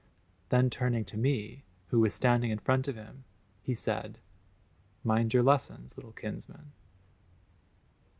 [0.49, 3.23] Then, turning to me, who was standing in front of him,
[3.61, 4.17] he said:
[5.03, 6.71] "Mind your lessons, little kinsman."